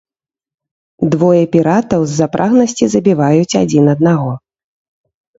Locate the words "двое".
1.15-1.41